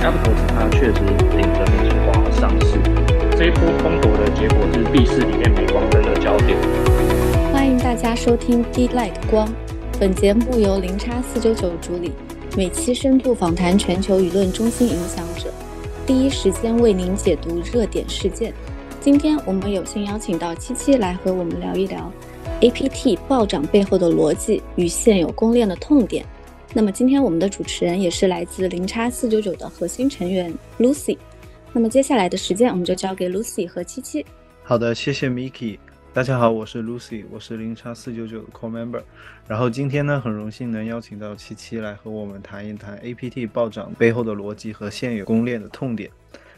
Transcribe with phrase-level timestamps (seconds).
[0.00, 2.78] Aptos 它确实顶着美术光上市，
[3.36, 6.56] 这一波风头的结果是 B 市里面镁光灯的焦点。
[7.52, 9.52] 欢迎大家收听 D Light 光，
[9.98, 12.12] 本节目由零叉四九九主理，
[12.56, 15.52] 每期深度访谈全球舆论中心影响者，
[16.06, 18.52] 第一时间为您解读热点事件。
[19.00, 22.10] 今天我们有幸邀请到七七来和我们聊一聊
[22.60, 26.24] APT 暴涨背后的逻辑与现有公链的痛点。
[26.74, 31.16] 那么今天我们的主持人也是来自零叉四九九的核心成员 Lucy。
[31.72, 34.24] 那么接下来的时间我们就交给 Lucy 和七七。
[34.62, 35.78] 好的，谢谢 Miki。
[36.12, 39.02] 大家好，我是 Lucy，我是零叉四九九的 Core Member。
[39.46, 46.10] 然后今天呢，很荣幸能邀请到七七来和我们谈一谈 APT 暴涨背后的逻辑和现有公链的痛点。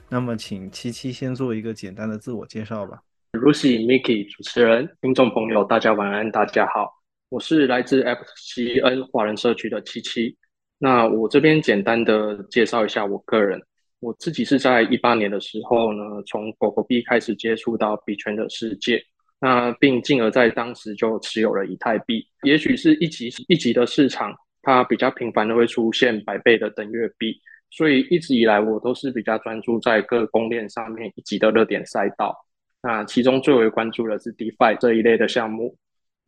[0.09, 2.99] 那么，请七七先做一个简单的自我介绍吧。
[3.33, 7.00] Lucy、Mickey，主持人、听众朋友，大家晚安，大家好，
[7.31, 10.37] 我是来自 FCN 华人社区的七七。
[10.79, 13.63] 那我这边简单的介绍一下我个人，
[14.01, 19.01] 我自己是在一八年的时候呢，从狗狗币开始接触到币圈的世界，
[19.41, 22.27] 那并进而在当时就持有了以太币。
[22.43, 27.41] 也许是一级一级的市场，它比较频繁的会出现百倍的等月币。
[27.71, 32.35] 所以一直以来，我都是比较专注在各公链上面以及的热点赛道。
[32.83, 35.77] 那其中最为关注的是 DeFi 这一类的项目。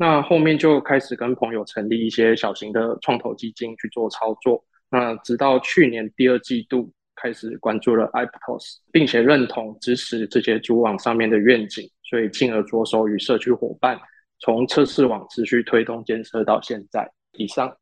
[0.03, 4.61] 那后面就开始跟朋友成立一些小型的创投基金去做操作。
[4.91, 13.97] 那直到去年第二季度开始关注了 Iptos，并且认同支持这些主网上面的愿景，所以进而着手与社区伙伴
[14.41, 17.09] 从测试网持续推动建设到现在。
[17.39, 17.73] 以上。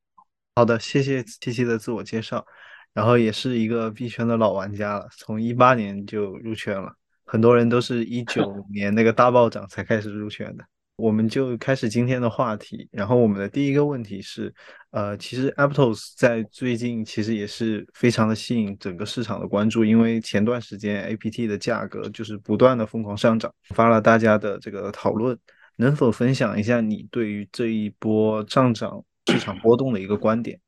[0.57, 2.45] 好的，谢谢七七的自我介绍。
[2.93, 6.93] 然后也是一个币圈的老玩家了，从一八年就入圈了。
[7.25, 10.65] 很多人都是一九 年那个大暴涨才开始入圈的。
[11.01, 12.89] 我们就开始今天的话题。
[12.93, 14.53] 然后我们的第一个问题是，
[14.91, 25.39] 呃，其实 Aptos 在最近其实也是非常的吸引整个市场的关注，因为前段时间 APT 的价格就是不断的疯狂上涨，发了大家的这个讨论。
[25.77, 30.61] 能否分享一下你对于这一波上涨市场波动的一个观点？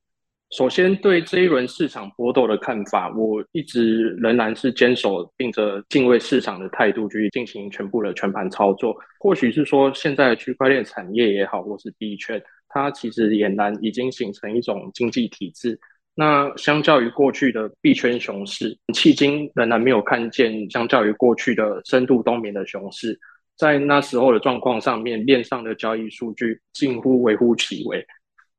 [0.53, 8.95] 首先，对这一轮市场波动的看法，我一直仍然是坚守并着敬畏市场的态度去进行全部的全盘操作。
[9.19, 15.81] 或许是说，现在区块链产业也好，或是币圈，它其实俨然已经形成一种经济体制。
[16.15, 23.19] 那相较于过去的币圈熊市，迄今仍然没有看见相较于过去的深度冬眠的熊市，
[23.57, 28.05] 在那时候的状况上面，链上的交易数据近乎微乎其微。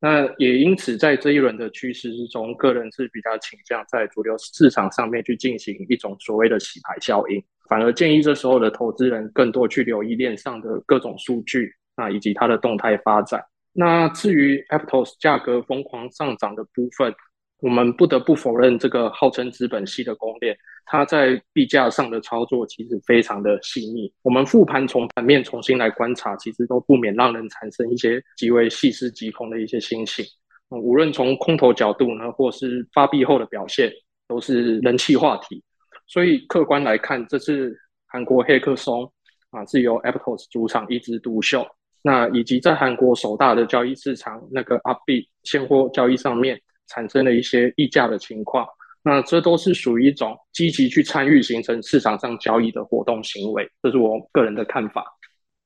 [0.05, 13.41] 那也因此，在这一轮的趋势之中，个人是比较倾向在主流市场上面去进行一种所谓的洗牌效应，反而建议这时候的投资人更多去留意链上的各种数据啊，以及它的动态发展。
[13.71, 17.15] 那至于 Aptos 价格疯狂上涨的部分，
[17.63, 20.53] 我们不得不否认，这个号称资本系的公链，
[20.83, 24.11] 它在币价上的操作其实非常的细腻。
[24.21, 30.25] 我们复盘从盘面重新来观察，其实都不免让人产生一些极为细思极恐的一些心情。
[30.71, 33.89] 无论从空头角度呢，或是发币后的表现，
[34.27, 35.63] 都是人气话题。
[36.05, 37.73] 所以客观来看，这次
[38.07, 39.09] 韩国黑客松
[39.51, 41.65] 啊，是由 Aptos 主场一枝独秀。
[42.01, 46.59] 那以及在韩国首大的交易市场那个阿币现货交易上面。
[46.87, 48.67] 产生了一些溢价的情况，
[49.03, 55.05] 那这都是属于一种积极去参与形成市场上交易的活动行为，这是我个人的看法。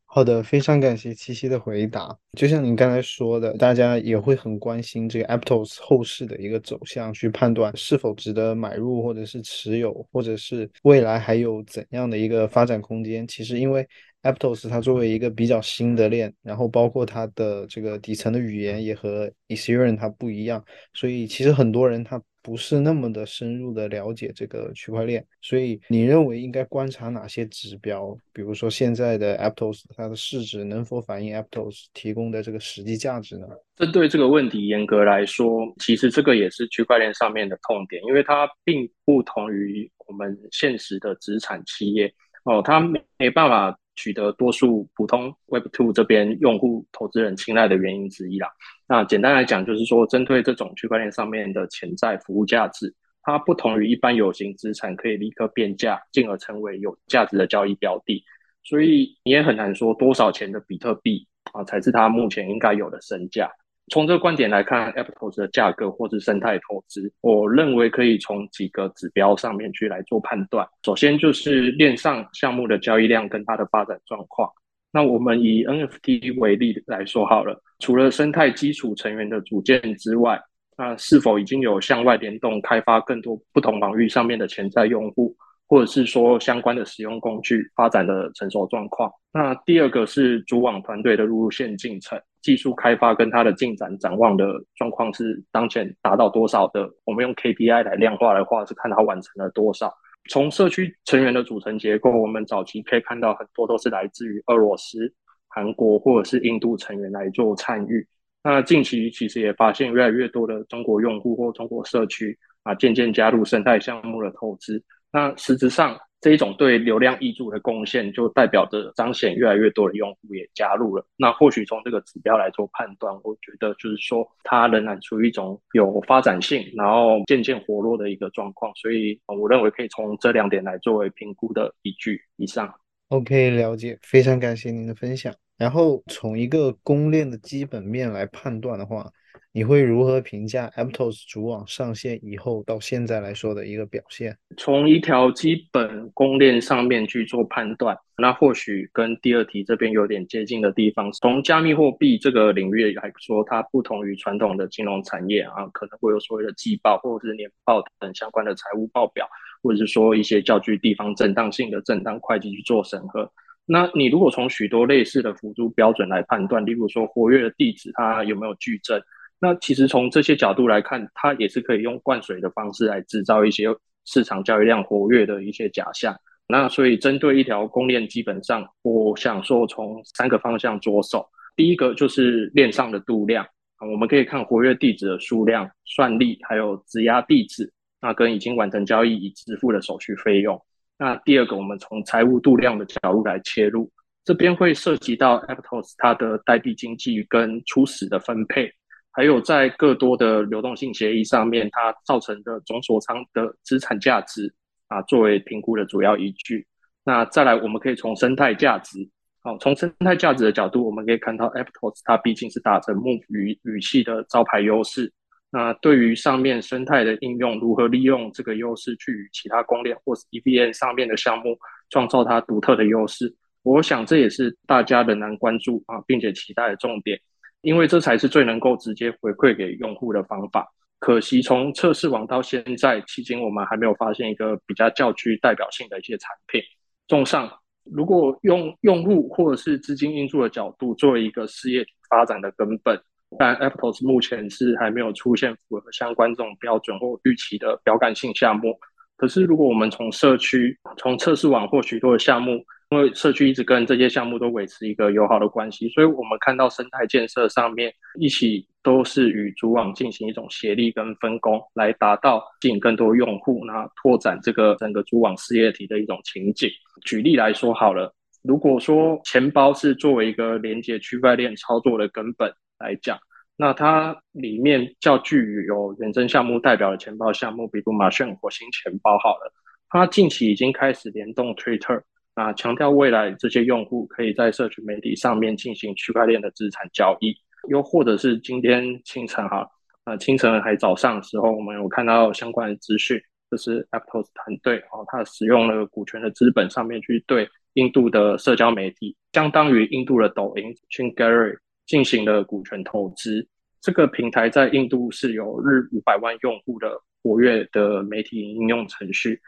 [0.09, 2.17] 好的，非常感谢七七的回答。
[2.37, 13.27] 就像您刚才说的，大家也会很关心这个 Aptos 后市的一个走向，去判断是否值得买入，或者是持有，或者是未来还有怎样的一个发展空间。
[13.27, 13.85] 其实因为
[14.23, 20.63] Aptos 它作为一个比较新的链，然后包括它的这个底层的语言也和 Ethereum 它不一样，
[20.93, 25.25] 所以其实很多人他不是那么的深入的了解这个区块链。
[25.41, 28.17] 所以你认为应该观察哪些指标？
[28.33, 33.47] 比如说现在的 Aptos 它的市值能否反映 Aptos 提供的这个实际价值呢？
[33.77, 42.11] 针对这个问题，严格来说，其实这个也是区块链上面的痛点，因为它并不同于我们现实的资产企业
[42.43, 43.77] 哦，它没没办法。
[43.97, 48.47] 取得多数普通 Web Two 这边用户投资人青睐的原因之一啦。
[48.87, 58.23] 那简单来讲，就是说针对这种区块链上面的潜在服务价值，它不同于一般有形资产可以立刻变价，进而成为有价值的交易标的。
[58.63, 63.51] 所以你也很难说多少钱的比特币啊，才是它目前应该有的身价。
[63.89, 70.67] 从这个观点来看，Aptos 的价格或是生态投资，我认为可以从几个指标上面去来做判断。
[70.83, 74.49] 首先就是链上项目的交易量跟它的发展状况。
[74.91, 80.41] 那我们以 NFT 为例来说好了，除了生态基础成员的组建之外，
[80.77, 85.35] 那是否已经有向外联动开发更多不同网域上面的潜在用户，
[85.67, 89.11] 或者是说相关的使用工具发展的成熟状况？
[89.31, 94.45] 那第二个是主网团队的路线进程、技术开发跟它的进展展望的
[94.75, 96.89] 状况是当前达到多少的？
[97.05, 99.93] 我们用 KPI 来量化的话，是看它完成了多少。
[100.29, 105.13] 从社区成员的组成结构，我们早期可以看到很多都是来自于俄罗斯、
[105.47, 108.05] 韩国或者是印度成员来做参与。
[108.43, 114.81] 那近期其实也发现越来越多的中国用户或中国社区啊，渐渐加入生态项目的投资。
[115.11, 121.05] 那实质上这一种对流量益注的贡献，就代表着彰显越来越多的用户也加入了。
[121.15, 128.71] 那或许从这个指标来做判断，我觉得就是说它仍然处于一种有发展性，然后渐渐活络的一个状况。
[128.75, 132.21] 所以我认为可以从这两点来作为评估的依据。
[132.35, 132.73] 以上
[133.09, 135.33] ，OK，了解，非常感谢您的分享。
[135.57, 139.11] 然后从一个公链的基本面来判断的话，
[139.57, 144.37] 你会如何评价 Aptos 主网上线以后到现在来说的一个表现？
[144.55, 151.11] 从一条基本公链上面去做判断，那或许跟第二题这边有点接近的地方。
[151.13, 159.27] 从加密货币这个领域来说，它不同于传统的金融产业啊，可能会有所谓的季报或者是年报等相关的财务报表，
[159.63, 163.27] 或者是说一些较具地方震荡性的震荡会计去做审核。
[163.65, 169.01] 那你如果从许多类似的辅助标准来判断，例如说活跃的地址它有没有矩阵，
[169.39, 173.67] 那其实从这些角度来看，它也是可以用灌水的方式来制造一些
[174.05, 176.15] 市场交易量活跃的一些假象。
[176.47, 181.27] 那所以针对一条公链，基本上我想说从三个方向着手。
[181.55, 183.45] 第一个就是链上的度量，
[183.79, 190.59] 我们可以看活跃地址的数量、算力，还有质押地址，那跟已经完成交易已支付的手续费用。
[190.97, 193.91] 那第二个，我们从财务度量的角度来切入，
[194.23, 198.71] 这边会涉及到 Aptos 它的代币经济跟初始的分配，
[199.17, 204.53] 还有在更多的流动性协议上面它造成的总锁仓的资产价值
[204.89, 206.67] 啊，作为评估的主要依据。
[207.03, 209.09] 那再来，我们可以从生态价值，
[209.41, 215.11] 好，从生态价值的角度，我们可以看到 Aptos 它毕竟是打着木语语系的招牌优势。
[215.49, 221.57] 那对于上面生态的应用，如何利用这个优势去与其他公链或是 EVM 上面的项目
[221.89, 223.35] 创造它独特的优势？
[223.63, 227.19] 我想这也是大家仍然关注啊，并且期待的重点，
[227.61, 230.67] 因为这才是最能够直接回馈给用户的方法。
[230.99, 236.61] 可惜从测试网到现在期间，我们还没有发现一个比较较具代表性的一些产品。
[237.07, 237.51] 综上，
[237.83, 242.99] 如果用用户或者是资金因素的角度作为一个事业发展的根本。
[243.37, 248.79] 但 Aptos 目前是还没有出现符合相关这种标准或预期的标杆性项目。
[249.17, 266.69] 可是，如果我们从社区、从测试网或许多的项目，因为社区一直跟这些项目都维持一个友好的关系，所以我们看到生态建设上面一起都是与主网进行一种协力跟分工，来达到吸引更多用户，那拓展这个整个主网事业体的一种情景。
[267.03, 268.13] 举例来说好了，
[268.43, 272.53] 如果说钱包是作为一个连接区块链操作的根本。
[272.79, 273.17] 来讲，
[273.55, 279.51] 那它里面较具有原生项目代表的钱包项目，比如马逊火星钱包好了，
[279.89, 281.99] 它近期已经开始联动 Twitter，
[282.37, 287.35] 啊，强调未来这些用户可以在社群媒体上面进行区块链的资产交易，
[287.67, 289.67] 又或者是今天清晨哈，
[290.05, 301.57] 呃，清晨还早上的时候，我们有看到相关的资讯，就是 Aptos 团队哦，它使用了股权的资本上面去对印度的社交媒体，相当于印度的抖音 c h i n Gary。
[301.87, 303.47] 进行了股权投资，
[303.79, 309.39] 这个平台在印度是有日五百万用户的活跃的媒体应用程序。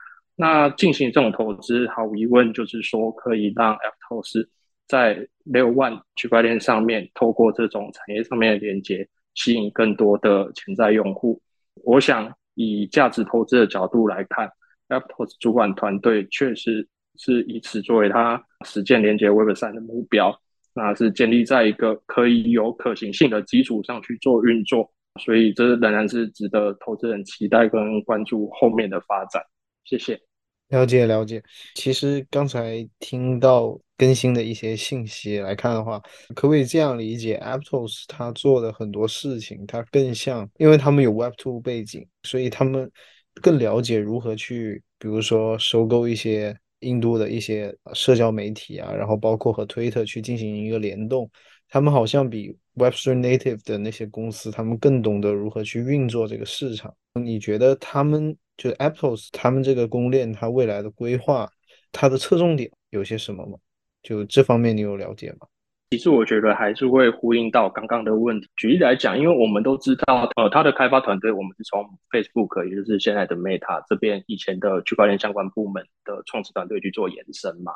[0.41, 4.48] 那进行这种投资，毫无疑问就是说可以让 Aptos
[4.88, 9.05] 在六万区块链上面，透过这种产业上面的连接，
[9.36, 11.41] 吸引更多的潜在用户。
[11.84, 14.50] 我想以价值投资的角度来看
[14.88, 20.34] ，Aptos 主管团队确实是以此作为他实践连接 Web 三的目标。
[20.74, 29.43] 那是建立在一个可以有可行性的基础上去做运作，所以这仍然是值得投资人期待跟关注后面的发展。
[29.84, 30.17] 谢谢，
[30.69, 31.43] 了解了解。
[31.75, 35.99] 其实刚才听到更新的一些信息来看的话，
[36.35, 42.89] 可不可以这样理解？Aptos 他做的很多事情，它更像，因为他们有 Web Two 背景，所以他们
[43.41, 46.57] 更了解如何去，比如说收购一些。
[46.81, 51.29] 印度的一些社交媒体啊，然后包括和推特去进行一个联动，
[51.67, 56.95] 他们好像比 Web3 Native 的那些公司，他们更懂得如何去运作这个市场。
[57.15, 61.49] 你觉得他们就 Aptos 他们这个公链，它未来的规划，
[61.93, 63.57] 它的侧重点有些什么吗？
[64.03, 65.47] 就这方面你有了解吗？
[65.91, 68.47] 其实我觉得还是会呼应到刚刚的问题。
[68.57, 77.71] 举例来讲，因为我们都知道，呃，它的开发团队我们是从 Facebook，也就是现在的 Meta 这边以前的区块链相关部门的创始团队去做延伸嘛。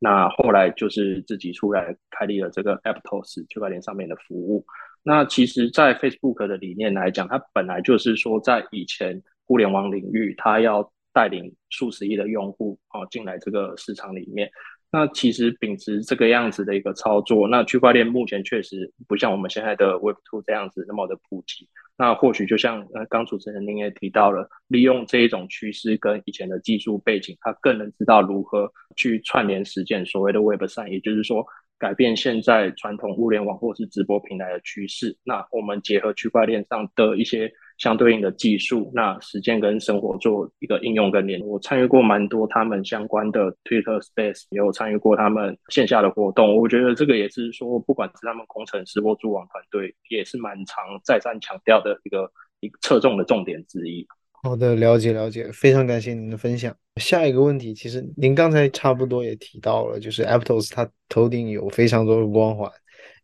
[0.00, 4.66] 那后来就是自己出来开立了这个 Aptos 区块链上面的服务。
[5.04, 14.50] 那其实，在 Facebook 的理念来讲，它本来就是说，在以前互联网领域，它要带领数十亿的用户啊进来这个市场里面。
[14.90, 21.68] 那其实秉持这个样子的一个操作，那区块链目前确实不像我们现在的 Web Two 这样子那么的普及。
[21.96, 31.44] 那或许就像呃刚主持人您也提到了，利用这一种趋势跟以前的技术背景，他更能知道如何去串联实践所谓的 Web 三，也就是说。
[31.76, 41.40] 改变现在传统物联网或是直播平台的趋势，那我们结合区块链上的一些相对应的技术，那实践跟生活做一个应用跟联。
[41.40, 46.56] 我参与过蛮多他们相关的 Twitter Space，也有参与过他们线下的活动。
[46.56, 54.06] 我觉得这个也是说，不管是他们工程师或主网团队，也是蛮常再三强调的一个一个侧重的重点之一。
[54.42, 56.74] 好的，了解了解，非常感谢您的分享。
[57.00, 62.70] 下一个问题，其实您刚才差不多也提到了，就是 Aptos 它头顶有非常多的光环，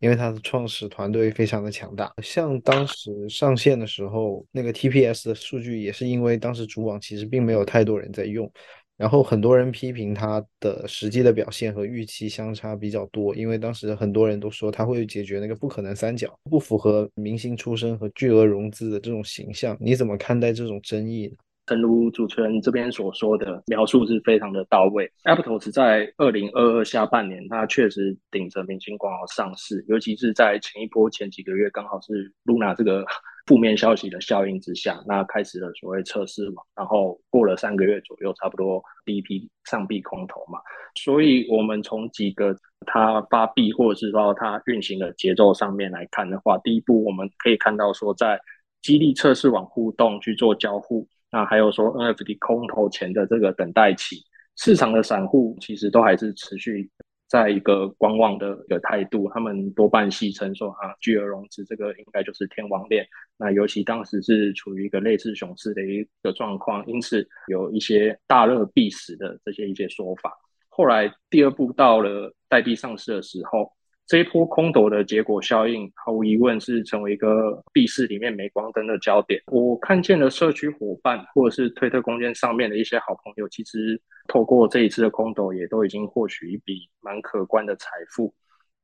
[0.01, 2.11] 因为它的创始团队非常的强大。
[2.21, 8.51] 像当时上线的时候，那个 TPS 的数据也是因为当时主网其实并没有太多人在用。
[8.97, 19.75] 然后很多人批评它的实际的表现和预期相差比较多，因为当时很多人都说它会解决那个不可能三角，不符合明星出身和巨额融资的这种形象。
[19.79, 21.33] 你怎么看待这种争议呢？
[21.71, 25.09] 正如主持人这边所说的描述是非常的到位。
[25.23, 33.05] Aptos 在二零二二下半年，它确实顶着明星光上市，尤其是在前一波前几个月，刚好是 Luna 这个。
[33.47, 40.59] 负面消息的效应之下，那开始了所谓测试嘛，然后过了三个月左右，差不多第一批上币空投嘛，
[40.93, 48.39] 所以我们从几个它发币或者是说它运行的节奏上面来看的话，第一步我们可以看到说，在
[48.83, 54.17] 激励测试网互动去做交互，那还有说 NFT 空投前的这个等待期，
[54.57, 56.89] 市场的散户其实都还是持续。
[57.27, 63.07] 在一个观望的一个态度，他们多半戏称说啊，巨额融资这个应该就是天王链。
[63.37, 70.33] 那尤其当时是处于一个类似熊市的一个状况，因此有一些大热必死的这些一些说法。
[70.67, 73.71] 后来第二步到了代币上市的时候。
[74.11, 79.41] 这一波空头的结果效应，毫无疑问是成为一个币市里面镁光灯的焦点。
[79.47, 88.35] 我看见了社区伙伴或者是推特空间上面的一些好朋友，其实透过这一次的空头，也都已经获取一笔蛮可观的财富。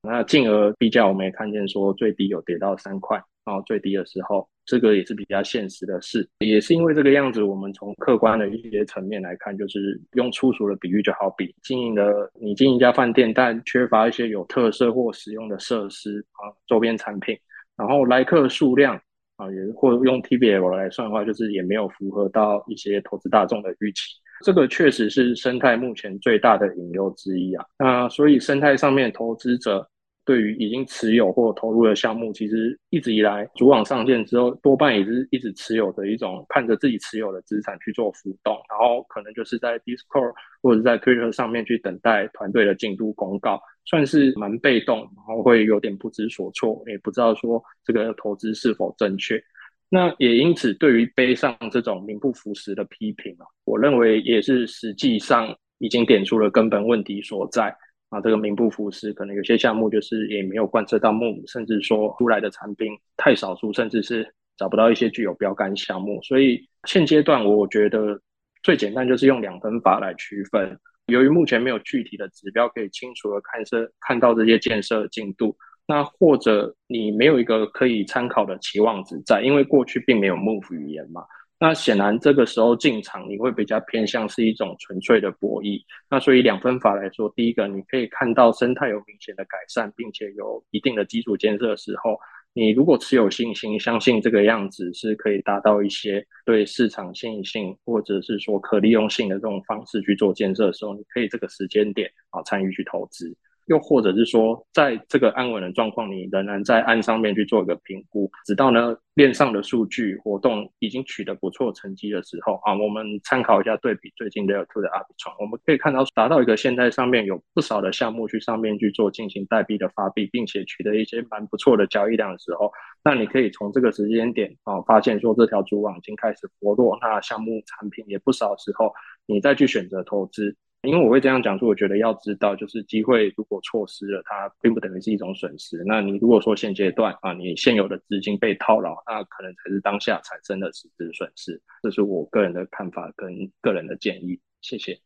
[0.02, 3.22] 那进而币价，我们也看见说最低有跌到三块。
[3.46, 17.40] 然后最低的时候，这个也是比较现实的事，也是因为这个样子，我们从客观的一些层面来看，就是用粗俗的比喻，就好比经营的你经营一家饭店，但缺乏一些有特色或实用的设施啊，周边产品，
[17.78, 19.00] 然后来客数量
[19.38, 24.02] 啊，也或用 TBL 来算的话，就是也没有符合到一些投资大众的预期，
[24.44, 27.66] 这个确实是生态目前最大的隐忧之一啊。
[27.80, 29.88] 那所以生态上面投资者。
[30.28, 49.42] 对于已经持有或投入的项目，其实一直以来主网上线之后，多半也是一直持有的一种，看着自己持有的资产去做浮动，然后可能就是在 Discord 或者在 Twitter 上面去等待团队的进度公告，算是蛮被动，然后会有点不知所措，也不知道说这个投资是否正确。
[49.90, 57.76] 那也因此，对于背上这种名不符实的批评啊，我认为也是实际上已经点出了根本问题所在。
[58.10, 64.26] 啊，这个名不符实，可能有些项目就是也没有贯彻到目，甚至说出来的产品太少数，甚至是
[64.56, 66.18] 找不到一些具有标杆项目。
[66.24, 68.18] 所以现阶段，我觉得
[68.64, 70.80] 最简单就是用两分法来区分。
[71.08, 81.24] 由于目前没有具体的指标可以清楚的看设看到这些建设进度，那或者你没有一个可以参考的期望值在，因为过去并没有 Move 语言嘛。
[81.60, 85.82] 那显然，这个时候进场你会比较偏向是一种纯粹的博弈。
[86.08, 92.16] 那所以两分法来说，第一个你可以看到生态有明显的改善，并且有一定的基础建设的时候，
[92.54, 103.36] 你如果持有信心，相信这个样子是可以达到一些对市场信性或者是说可利用性的这种方式去做建设的时候，你可以这个时间点啊参与去投资。
[103.68, 122.72] 又或者是说，在这个安稳的状况，你仍然在岸上面去做一个评估，直到呢链上的数据活动已经取得不错成绩的时候啊，我们参考一下对比最近 Layer Two 的 Up 创，我们可以看到达到一个现在上面有不少的项目去上面去做进行代币的发币，并且取得一些蛮不错的交易量的时候，
[123.04, 128.94] 那你可以从这个时间点啊发现说这条主网已经开始活络，那项目产品也不少时候，
[129.26, 130.56] 你再去选择投资。
[130.88, 135.84] 因为我会这样讲说，我觉得要知道，就是机会如果错失了，它并不等于是一种损失。
[135.86, 141.62] 那你如果说现阶段啊，你现有的资金被套牢，那可能才是当下产生的实质损失。
[141.84, 144.40] 这是我个人的看法跟个人的建议。
[144.62, 145.00] 谢谢。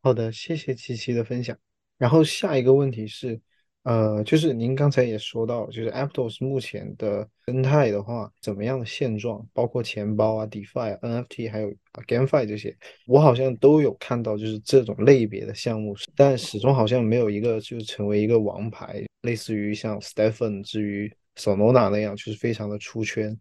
[0.00, 1.58] 好的，谢谢七七的分享。
[1.98, 3.40] 然后下一个问题是。
[3.84, 11.72] 呃，就是您刚才也说到，就是 Aptos 目前的生态的话，怎么样的现状，包括钱包啊、DeFi、NFT 还有
[12.06, 23.38] GameFi 这些，我好像都有看到，就是这种类别的项目，但始终好像没有一个就是成为一个王牌，类似于像 Stephen 之于 Sonona 那样，就是非常的出圈，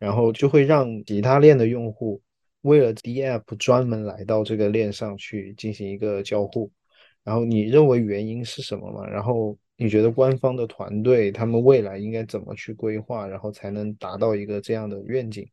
[0.00, 2.20] 然后就会让其他链的用户
[2.62, 6.72] 为了 DApp 专门来到这个链上去进行一个交互，
[7.22, 9.06] 然后你认为原因是什么吗？
[9.06, 9.56] 然后。
[9.78, 15.46] 你觉得官方的团队他们未来应该怎么去规划，然后才能达到一个这样的愿景？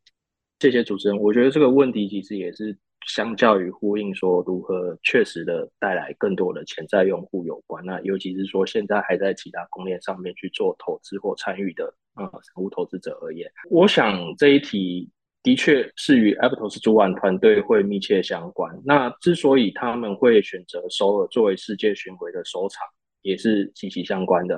[0.60, 1.18] 谢谢主持人。
[1.18, 2.74] 我觉得这个问题其实也是
[3.06, 7.84] 相较于呼应说如何确实的带来更多的潜在用户有关。
[7.84, 15.10] 那尤其是说现在还在其他公链上面去做投资或参与的啊散户投资者而言，我想这一题
[15.42, 18.74] 的确是与 Aptos 主管团队会密切相关。
[18.86, 22.86] 那之所以他们会选择首尔作为世界巡回的首场。
[23.24, 24.56] 也是息息相关的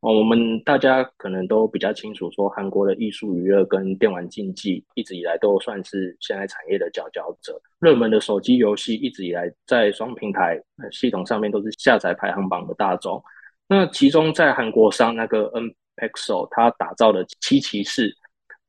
[0.00, 0.12] 哦。
[0.12, 7.56] 我们大家可能都比较清楚，说韩国的艺术娱乐跟电玩竞技一直以来都算是现在产业的佼佼者。
[7.78, 13.22] 热门的手机游戏一直以来在双平台系统上面都是下载排行榜的大众。
[13.68, 18.14] 那其中在韩国商那个 N Pixel，它打造的七骑士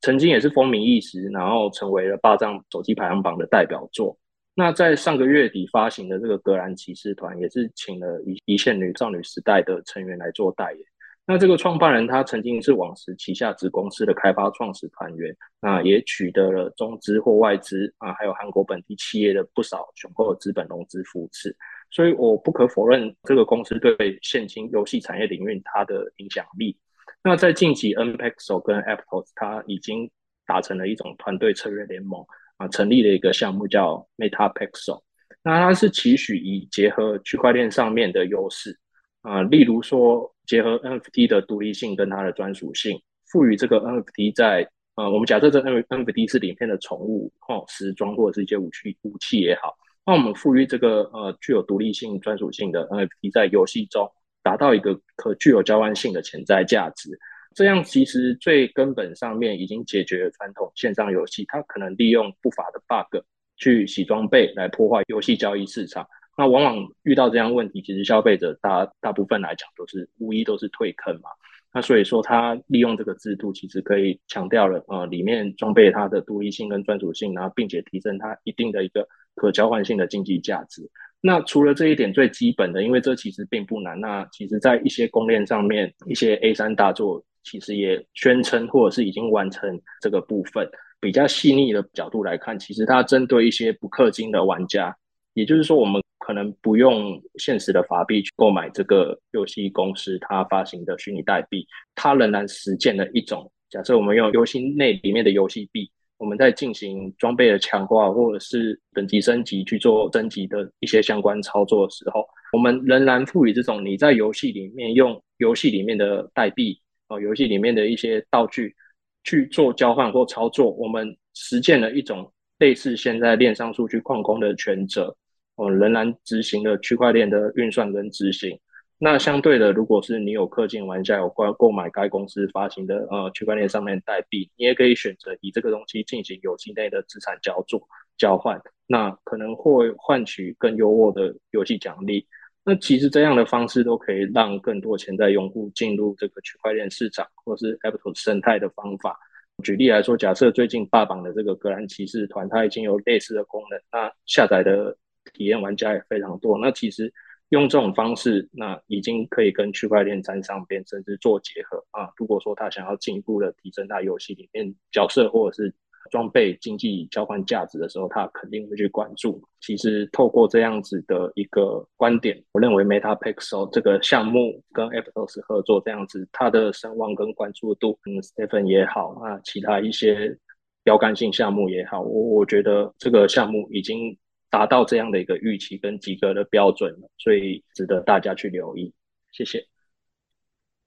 [0.01, 4.17] 曾经也是风靡一时，然后成为了霸占手机排行榜的代表作。
[4.59, 10.81] 那在上个月底发行的这个格兰骑士团，也是请了一一线女少女时代的成员来做代言。
[11.27, 21.55] 那这个创办人他曾经是网石旗下子公司的开发创始团员，那也取得了中资或外资啊，还有韩国本地企业的不少雄厚的资本融资扶持。
[21.91, 26.75] 所以我不可否认这个公司对现今游戏产业领域它的影响力。
[27.23, 30.09] 那在近期 NPEXO 跟 Aptos 它已经
[30.47, 32.25] 达成了一种团队策略联盟。
[32.57, 35.01] 啊，成立了一个项目叫 Meta Pixel，
[35.43, 38.77] 那它是期许以结合区块链上面的优势
[39.21, 42.99] 啊，例如说结合 NFT 的独立性跟它的专属性，
[43.31, 57.11] 赋予这个 NFT 在呃，我们假设这 NFT 是里面的宠物哦，时装或者是一些武器武器也好，那我们赋予这个呃具有独立性专属性的 NFT 在游戏中达到一个可具有交换性的潜在价值。
[57.57, 66.07] 这样其实最根本上面已经解决了传统线上游戏，它可能利用不法的 bug 去洗装备来破坏游戏交易市场。
[66.37, 71.31] 那往往遇到这样问题，其实消费者大大部分来讲都是无疑都是退坑嘛。
[71.73, 80.87] 那所以说，它利用这个制度，其实可以强调了呃里面装备它的独立性跟专属性，然后并且提升它一定的一个可交换性的经济价值。
[81.21, 83.99] 那除了这一点最基本的，因为这其实并不难。
[83.99, 87.25] 那其实在一些公链上面，一些 A 三大作。
[87.49, 90.69] 其实也宣称，或者是已经完成这个部分。
[90.99, 94.93] 比较细腻的角度来看，其实它针对一些不氪金的玩家，
[95.35, 116.81] 也就是说，我们可能不用现实的法币去购买这个游戏公司它发行的虚拟代币，它仍然实践了一种假设：我们用游戏内里面的游戏币，我们在进行装备的强化或者是等级升级去做升级的一些相关操作的时候，我们仍然赋予这种你在游戏里面用游戏里面的代币。
[117.07, 118.75] 哦，游戏里面的一些道具
[119.23, 125.15] 去做交换或操作，我们实践了一种类似现在链上数据矿工的权责，
[125.55, 128.59] 哦，仍然执行了区块链的运算跟执行。
[128.99, 142.25] 那相对的，如果是你有氪金玩家有关购买该公司发行的呃区块链上面代币，你也可以选择以这个东西进行游戏内的资产交做交换，那可能会换取更优渥的游戏奖励。
[142.69, 149.17] 那其实这样的方式都可以让更多潜在用户进入这个区块链市场，或是 Aptos 生态的方法。
[149.63, 154.97] 举例来说，假设最近霸榜的这个格兰骑士团，它已经有类似的功能，那下载的
[155.33, 156.59] 体验玩家也非常多。
[156.59, 157.09] 那其实
[157.51, 162.11] 用这种方式，那已经可以跟区块链沾上边，甚至做结合啊。
[162.17, 165.73] 如果说他想要进一步的提升他游戏里面角色，或者是
[166.09, 169.41] 装备经济交换价值的时候，他肯定会去关注。
[169.61, 180.37] 其实透过这样子的一个观点，我认为 Meta Pixel 这个项目跟 Aptos 合作这样子，它的声望跟关注度，嗯，Stephen 也好啊，其他一些
[180.83, 184.17] 标杆性项目也好，我我觉得这个项目已经
[184.49, 188.93] 达到这样的一个预期跟及格的标准了，所以值得大家去留意。
[189.31, 189.76] 谢谢。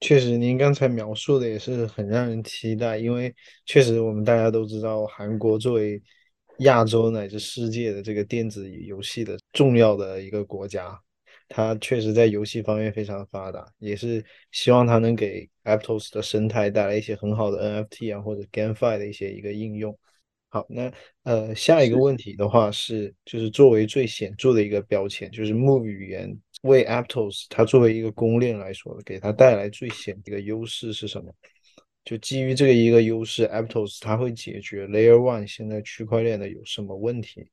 [0.01, 3.35] 确实，您刚才描述的也是很让人期待，因为
[3.67, 6.03] 确实我们大家都知道，韩国作为
[6.61, 10.99] 亚洲乃至世界的这个电子游戏的重要的一个国家。
[11.49, 19.99] 它确实在游戏方面非常发达，也是希望它能给 Aptos 的生态带来一些很好的 NFT 啊或者 GameFi 的一些一个应用。
[20.49, 20.93] 好，那
[21.25, 31.33] 呃下一个问题的话是，就是作为最显著的一个标签，就是 Move 语言为 Aptos 它作为一个公链来说，给它带来最显的一个优势是什么？
[32.05, 37.47] 就基于这个一个优势，Aptos 它会解决 Layer One 现在区块链的有什么问题？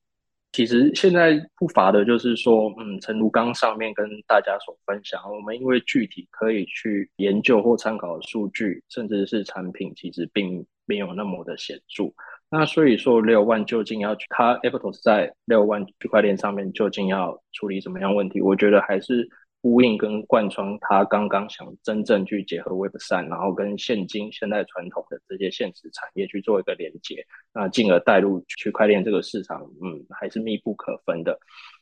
[0.54, 12.06] 其实现在不乏的就是说，嗯，陈如刚上面跟大家所分享，我们因为具体可以去研究或参考的数据，甚至是产品，其实并没有那么的显著。
[12.50, 18.42] 那所以说，六万究竟要去它 Aptos 在六万区块链上面究竟要处理什么样问题？
[18.42, 19.30] 我觉得还是。
[19.64, 31.38] 呼应跟贯穿，他刚刚想真正去结合 Web 三，然后跟现今现代传统的这些现实产业去做一个连接，那进而带入区块链这个市场，嗯，还是密不可分的。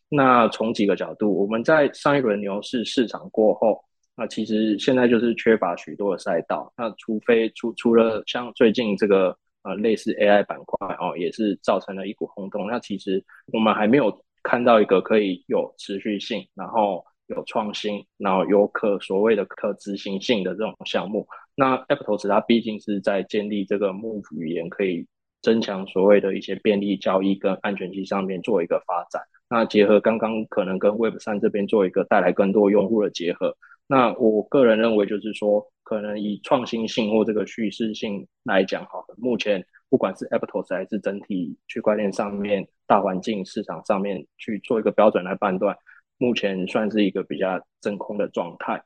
[0.09, 3.83] 那从几个角度，我们在上一轮牛市市场过后，
[4.15, 6.71] 那其实现在就是缺乏许多的赛道。
[6.77, 12.67] 那除非除除了像最近这个呃类似 AI 板块哦，也是造成了一股轰动。
[12.67, 17.03] 那其实我们还没有看到一个可以有持续性，然后。
[17.27, 25.07] 有创新，然后有可所谓的可执行性的这种项目，那 Aptos 它毕竟是在建立这个 Move 语言，可以
[25.41, 29.23] 增强所谓的一些便利交易跟安全性上面做一个发展。
[29.49, 33.57] 那结合刚刚可能跟 Web 三这边做一个带来更多用户的结合。
[33.87, 45.77] 那我个人认为就是说，可能以创新性或这个叙事性来讲，好的，目前不管是 Aptos 还是整体区块链上面大环境市场上面去做一个标准来判断。
[46.17, 48.81] 目前算是一个比较真空的状态，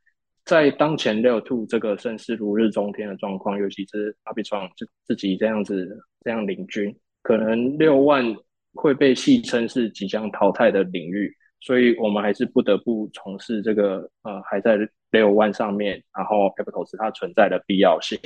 [0.46, 8.36] 在当前六 two 这个盛世如日中天的状况，尤其是阿比创自自己这样子这样领军，可能六万
[8.74, 14.78] 会被戏称是即将淘汰的领域，所以我们还是不得不从事这个呃还在
[15.12, 18.18] 六万上面，然后 capital 是它存在的必要性。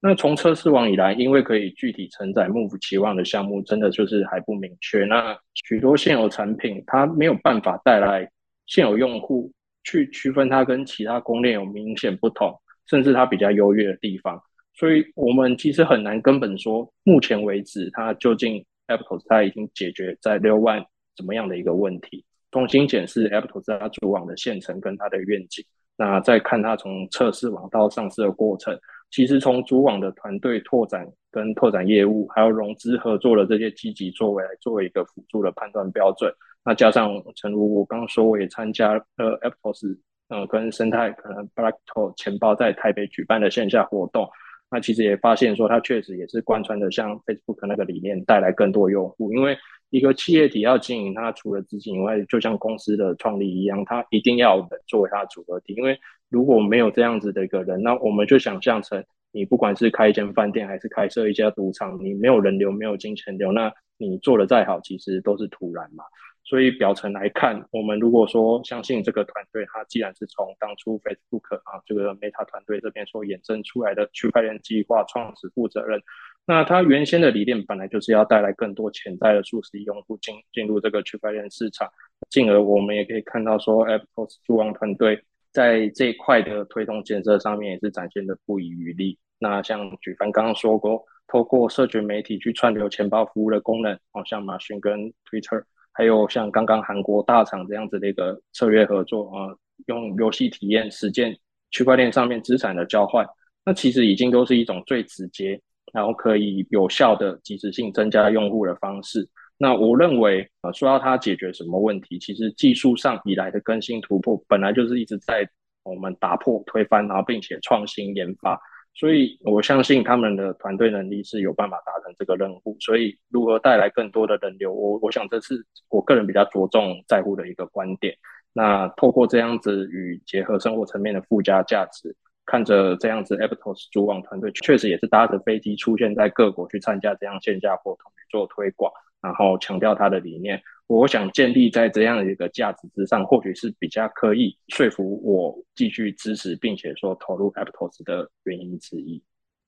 [0.00, 5.04] 那从测试网以来，因为可以具体承载 Move 期望的项目，真的就是还不明确。
[5.04, 8.30] 那许多现有产品，它没有办法带来。
[8.64, 9.52] 现有用户
[9.84, 14.40] 去区分它跟其他公链有明显不同，甚至它比较优越的地方，
[14.72, 20.82] 所以我们其实很难根本说，目前为止它究竟 Aptos 它已经解决在六万
[21.16, 22.24] 怎么样的一个问题。
[22.52, 25.64] 重新检视 Aptos 它主网的现成跟它的愿景，
[25.96, 28.78] 那再看它从测试网到上市的过程，
[29.10, 36.32] 其实从主网的团队拓展跟拓展业务，还有融资合作的这些积极作为，来作为一个辅助的判断标准。
[36.64, 44.28] 那加上，诚如我刚刚说，我也参加呃 APPLES 呃跟生态可能 Blackto 钱包在台北举办的线下活动，
[44.72, 49.30] 那其实也发现说，它确实也是贯穿的像 Facebook 那个理念，带来更多用户。
[49.34, 49.54] 因为
[49.90, 55.74] 一个企业体要经营，它除了资金以外，就像公司的创立一样，它一定要人作为它的组合体。
[55.74, 66.02] 因为如果没有这样子的一个人，那我们就想象成，你不管是开一间饭店，还是开设一家赌场，你没有人流，没有金钱流，那你做的再好，其实都是徒然嘛。
[66.44, 76.02] 所以表层来看，我们如果说相信这个团队，它既然是从当初 Facebook 啊这个 Meta 团队这边所衍生出来的区块链计划创始负责人，
[76.44, 81.88] 那他原先的理念本来就是要带来更多潜在的数十亿用户进进入这个区块链市场，
[82.28, 89.16] 进而我们也可以看到说，Aptos 主网团队在这一块的推动建设上面也是展现的不遗余力。
[89.38, 95.62] 那像举凡刚刚说过，透过社群媒体去串流钱包服务的功能，哦，像马逊跟 Twitter。
[95.92, 99.54] 还有像刚刚韩国大厂这样子的一个策略合作啊，
[99.86, 101.36] 用游戏体验实践
[101.70, 103.26] 区块链上面资产的交换，
[103.64, 105.60] 那其实已经都是一种最直接，
[105.92, 109.28] 然后可以有效的及时性增加用户的方式。
[109.58, 115.48] 那我认为啊，说到它解决什么问题，其实技术上以来的更新突破，本来就是一直在
[115.84, 118.60] 我们打破推翻，然后并且创新研发。
[118.94, 122.76] 所以，我相信他们的团队能力是有办法达成这个任务。
[122.78, 128.14] 所以，如何带来更多的人流，我我想这是我个人比较着重在乎的一个观点。
[128.52, 138.92] 那透过这样子与结合生活层面的附加价值，看着这样子，Aptos 主网团队确实也是搭着飞机出现在各国去参加这样线下活动去做推广。
[139.22, 149.22] 然后强调他的理念，我想建立在这样的一个价值之上，或许是比较可以说服我继续支持，并且说投入 Aptos 的原因之一。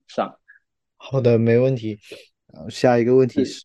[0.07, 0.39] 上，
[0.99, 1.97] 好的，没问题。
[2.53, 3.65] 呃，下一个问题是，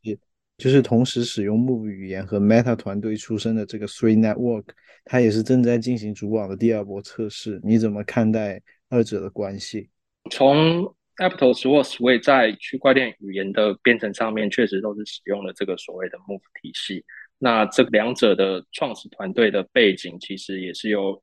[0.57, 4.63] 就是同时使用 Move 语言和 Meta 团队出身的这个 Three Network，
[5.03, 9.89] 它也是正在进行主网的第二波测试，你怎么看待二者的关系？
[10.31, 17.03] 从 Aptos 或 Sway 在区块链语言的编程上面，确实都是使用了这个所谓的 Move 体系。
[17.37, 21.21] 那这两者的创始团队的背景，其实也是有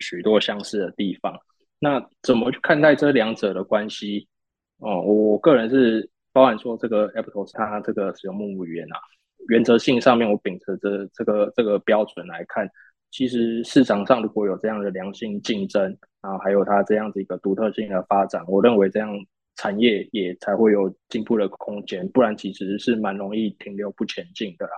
[0.00, 1.36] 许多相似的地方。
[1.78, 4.28] 那怎么去看待这两者的关系？
[4.78, 8.98] 哦，我个人是包含说，这个 Aptos 它这个使用 Move 语言啊，
[9.48, 12.68] 原则性上面，我秉持着这个这个标准来看。
[13.10, 19.10] 其实市场上如果有这样的良性竞争然后，还有它这样子一个独特性的发展，我认为这样
[19.56, 24.72] 产业也才会有进步的空间，不然其实是蛮容易停留不前进的啦。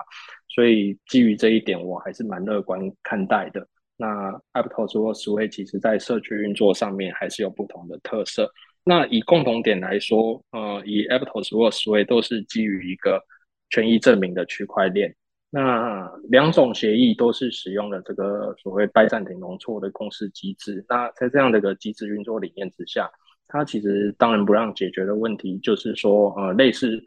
[0.49, 3.67] 所以基于这一点，我还是蛮乐观看待的。
[3.97, 8.51] 那 Aptos 或 Sway 其实在社区运作上面还是有不同的特色。
[8.85, 13.23] 那以共同点来说，呃，以 Aptos 或 Sway 都是基于一个
[13.71, 15.15] 权益证明的区块链。
[15.55, 20.83] 那两种协议都是使用了这个所谓拜占庭容错的公式机制。
[20.88, 23.11] 那在这样的一个机制运作理念之下，
[23.49, 26.99] 它其实当仁不让解决的问题就是说，呃，类似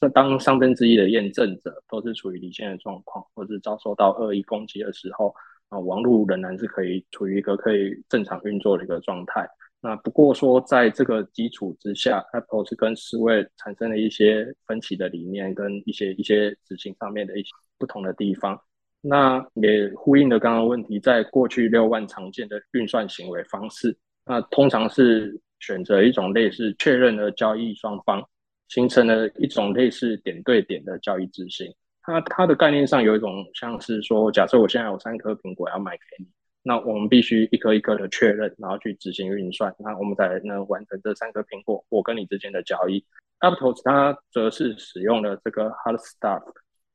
[0.00, 5.32] 这当三分之一的验证者都是处于离线的状况，或是遭受到恶意攻击的时候，
[5.68, 9.48] 啊，网络仍然是可以处于一个可以正常运作的一个状态。
[9.80, 18.60] 那不过说，在这个基础之下，Apple 是跟思维产生了一些分歧的理念，跟一些一些执行上面的一些不同的地方。
[19.00, 28.22] 那也呼应了刚刚问题，在过去六万常见的运算行为方式，那通常是选择一种类似确认的交易双方，
[28.68, 31.70] 形成了一种类似点对点的交易执行。
[32.02, 36.28] 它它的概念上有一种像是说，假设我现在有三颗苹果要卖给你。
[36.66, 43.04] 那我们必须一颗一颗的确认，然后去执行运算，那我们才能完成这三颗苹果我跟你之间的交易。
[43.40, 46.42] Aptos 它则是使用了这个 Hard Start，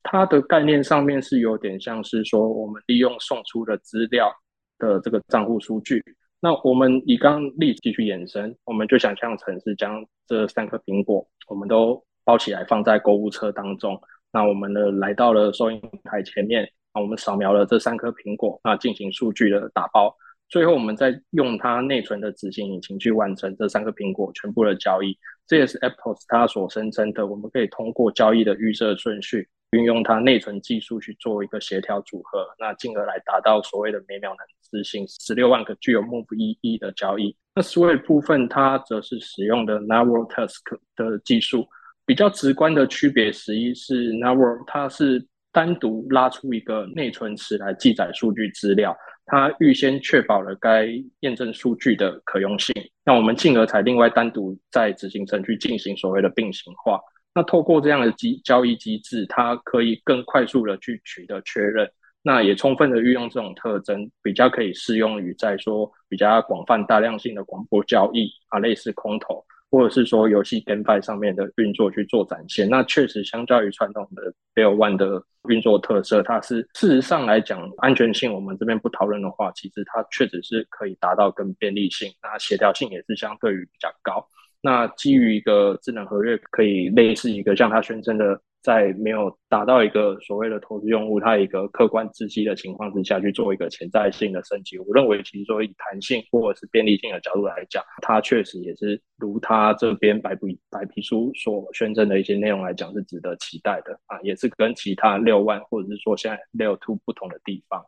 [0.04, 4.32] 它的概念上面是有点像是说，我们利用送出的资料
[4.78, 6.04] 的这个账户数据，
[6.40, 16.70] 那我们以刚例子去延伸，我们就想象成是将这三颗苹果，我们都包起来放在购物车当中，那我们呢来到了收银台前面。
[17.00, 20.14] 我们扫描了这三颗苹果，那进行数据的打包，
[20.50, 25.18] 最后我们再用它内存的执行引擎去完成这三颗苹果全部的交易。
[25.48, 34.38] 这也是 Apple 它所声称的，我们可以通过交易的预设顺序，运用它内存技术去做一个协调组合，那进而来达到所谓的每秒能
[34.72, 37.36] 执行十六万个具有 Move 意义的交易。
[37.56, 41.68] 那 Sway 部分它则是使用的 Network Task 的技术，
[42.06, 45.28] 比较直观的区别，实际是 Network 它是。
[45.52, 50.88] 单独拉出一个内存池来记载数据资料，它预先确保了该
[51.22, 52.72] 验证数据的可用性。
[53.04, 57.02] 那我们进而才另外单独在执行程序进行所谓的并行化。
[57.34, 61.90] 那透过这样的机交易机制，它可以更快速的去取得确认。
[62.22, 69.44] 那也充分的运用这种特征，比较可以适用于在说比较广泛大量性的广播交易啊，类似空投。
[69.72, 84.28] 或者是说游戏 GameFi 上面的运作去做展现，那确实相较于传统的 l a One 的运作特色，它是事实上来讲安全性，我们这边不讨论的话，其实它确实是可以达到更便利性，那协调性也是相对于比较高。
[84.62, 88.42] 那基于一个智能合约，可以类似一个像他宣称的。
[88.62, 107.82] 在没有达到一个所谓的投资用户，他一个客观知悉的情况之下去做一个潜在性的升级，我认为其实说以弹性或者是便利性的角度来讲，它确实也是如他这边白皮白皮书所宣称的一些内容来讲是值得期待的啊，也是跟其他六万或者是说现在六 two 不同的地方。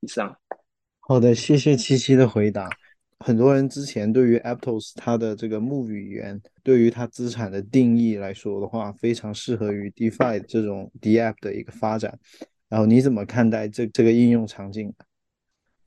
[0.00, 0.36] 以上，
[0.98, 2.68] 好的，谢谢七七的回答。
[3.20, 12.18] 很多人之前对于 Aptos 它的这个木语言，对于它资产的定义来说的话，非常适合于 DeFi 这种 DApp 的一个发展。
[12.68, 14.92] 然后你怎么看待这这个应用场景？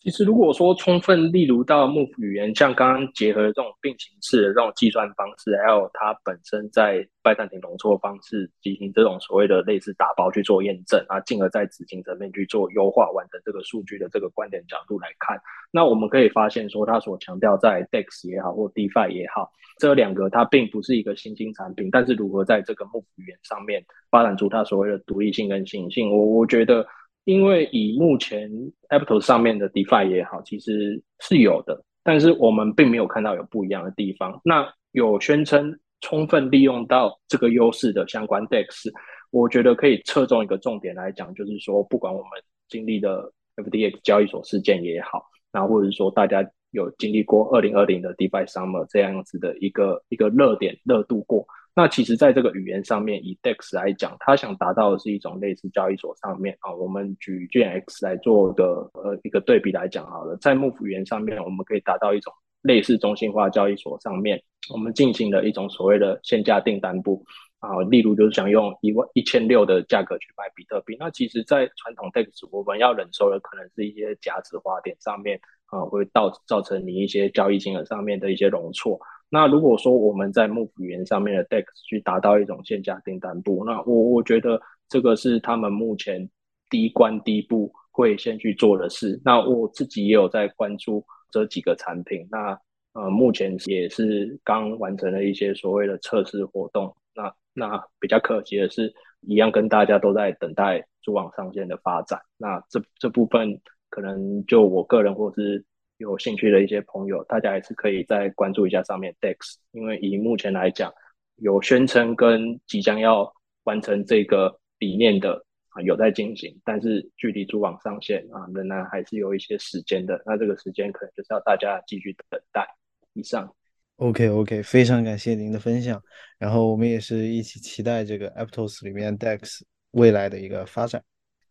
[0.01, 15.37] 其实，如果说充分例如到 Move 语言，像刚刚结合这种并行式的这种计算方式，还有它本身在拜占庭容错方式进行这种所谓的类似打包去做验证啊，进而在执行层面去做优化，完成这个数据的这个观点角度来看，
[15.69, 26.87] 那我们可以发现说，它所强调在 DEX 也好，或 DeFi 也好，这两个它并不是一个新兴产品，但是如何在这个 Move 语言上面发展出它所谓的独立性跟新颖性，我我觉得。
[27.29, 28.49] 因为以目前
[28.89, 34.41] Aptos 上面的 DeFi 也好，其实是有的，但是我们并没有看到有不一样的地方。
[34.43, 38.91] 那有宣称充分利用到这个优势的相关 DEX，
[39.29, 42.29] 我觉得可以侧重一个重点来讲，就是说，不管我们
[42.67, 51.45] 经历的 FTX 交易所事件也好，那或者是说大家有经历过二零二零的 DeFi Summer 这样子的一个一个热点热度过。
[51.75, 56.73] 那其实，在这个语言上面，以 DEX 来讲，它想达到的是一种类似交易所上面啊。
[56.73, 64.41] 我们举 GX 来做的呃一个对比来讲好了，在 Move 语言上面，我们可以达到一种类似中心化交易所上面，
[64.73, 67.23] 我们进行了一种所谓的限价订单部
[67.59, 78.99] 啊，例如就是想用一万一千六的价格去买比特币，那其实，在传统 DEX 我们要忍受的可能是一些假指花点上面啊，会造造成你一些交易金额上面的一些容错。
[79.31, 86.27] 那如果说我们在木语言上面的 DEX 去达到一种限价订单部，那我我觉得这个是他们目前
[86.69, 89.21] 第一关第一步会先去做的事。
[89.23, 92.59] 那我自己也有在关注这几个产品，那
[92.93, 96.95] 呃目前也是刚完成了一些所谓的测试活动。
[97.13, 102.19] 那那比较可惜的是，一样跟大家都在等待主网上线的发展。
[102.35, 103.61] 那这这部分
[103.91, 105.63] 可能就我个人或是。
[105.99, 109.35] 有兴趣的一些朋友，大家还是可以再关注一下上面 DEX，
[109.71, 110.91] 因为以目前来讲，
[111.35, 113.31] 有宣称跟即将要
[113.65, 120.21] 完成这个理念的啊有在进行，但是距离主网上线啊仍然还是有一些时间的。
[120.25, 122.65] 那这个时间可能就是要大家继续等待。
[123.13, 123.53] 以上
[123.97, 126.01] ，OK OK，非常感谢您的分享，
[126.37, 131.03] 然后我们也是一起期待这个 Aptos 里面 DEX 未来的一个发展。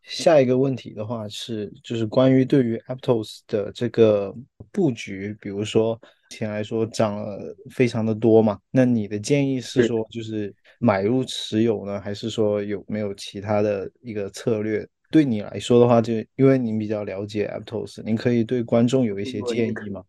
[0.03, 4.35] 下一个问题的话是，就是关于对于 Aptos 的这个
[4.73, 14.87] 布局，比如说前来说涨了非常的多嘛，那你的建议是说就是买入持有呢，还是说有没有其他的一个策略？
[15.11, 20.03] 对你来说的话，就因为您比较了解 Aptos，您可以对观众有一些建议吗？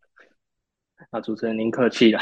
[1.11, 2.19] 啊主持人您客气了，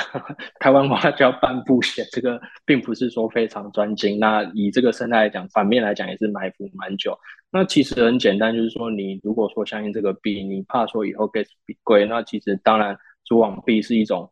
[0.59, 4.19] 台湾话叫半步险，这个并不是说非常专精。
[4.19, 7.17] 那以这个生态来讲，反面来讲也是埋伏蛮久。
[7.51, 11.47] 那其实很简单，就是说你如果说相信这个币，你怕说以后 gas
[11.83, 14.29] 贵，那其实当然主网币是一种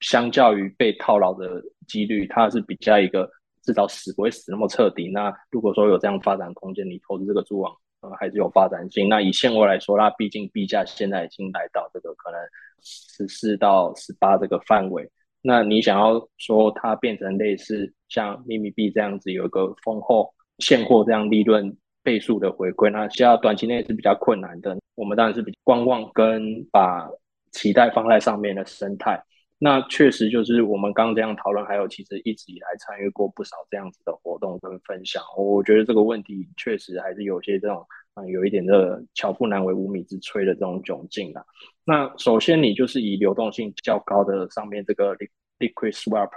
[0.00, 3.30] 相较于被套牢的几率，它是比较一个
[3.62, 5.08] 至少死不会死那么彻底。
[5.08, 7.74] 那如果说有这样发展空间，你投资这个主网。
[8.02, 9.08] 呃，还是有发展性。
[9.08, 12.38] 那以现货来说，那毕竟币价现在已经来到这个可能
[12.82, 15.10] 十四到十八这个范围。
[15.40, 21.74] 那你想要说它变成类似像秘密币这样子，有一个丰厚现货这样利润
[22.06, 24.78] 倍数的回归，那需要短期内是比较困难的。
[24.94, 27.10] 我们当然是比观望跟把
[27.50, 29.20] 期待放在上面的生态。
[29.58, 35.20] 那确实就是我们刚刚这样讨论，还有其实一直以来参与过不少这样子的活动跟分享。
[35.36, 41.44] 我觉得这个问题确实还是有些这种啊，有一点的巧妇难为无米之炊的这种窘境的。
[41.84, 45.16] 那首先你就是以流动性较高的上面这个
[45.58, 46.30] liquid swap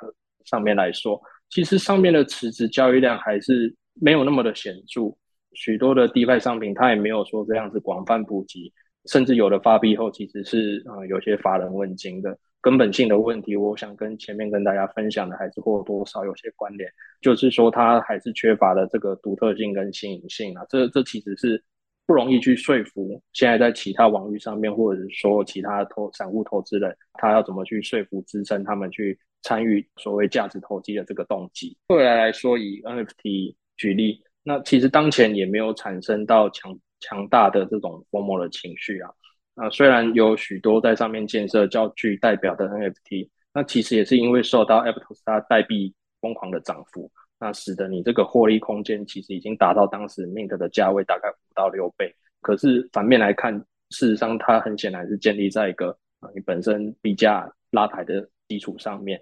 [0.46, 5.16] 上面来说，其实上面的池子交易量还是没有那么的显著。
[5.54, 8.72] 许多的 DeFi 商品它也没有说这样子广泛普及，
[9.06, 12.38] 甚至有的发币后其实是啊有些乏人问津的。
[12.62, 20.66] 根本性的问题，我想跟前面跟大家分享的还是或多或少有些关联，就是说它还是缺乏了这个独特性跟新颖性啊。
[20.68, 21.64] 这这其实是
[22.06, 31.78] 不容易去说服现在在其他网域上面，或者是说其他投散户投资人，他要怎么去说服支撑他们去参与所谓价值投机的这个动机。
[31.88, 39.12] 未来来说，以 NFT 举例，那其实当前也没有产生到强强大的这种疯魔的情绪啊。
[39.56, 52.16] 啊，虽然有许多在上面建设较具代表的 NFT，那其实也是因为受到 Aptos 它代币疯狂的涨幅，那使得你这个获利空间其实已经达到当时 Mint 的价位大概五到六倍。
[52.42, 53.54] 可是反面来看，
[53.90, 55.90] 事实上它很显然是建立在一个
[56.22, 59.22] 啊你本身币价拉抬的基础上面。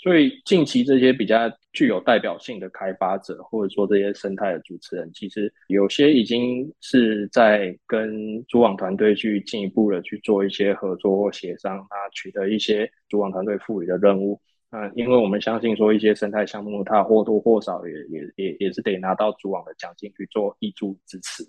[0.00, 14.40] 所以近期这些比较具有代表性的开发者，或者说这些生态的主持人，其实有些已经是在跟主网团队去进一步的去做一些合作或协商，啊，取得一些主网团队赋予的任务。
[14.70, 21.42] 啊，因为我们相信说一些生态项目，它或多或少也也也也是得拿到主网的奖金去做挹注支持。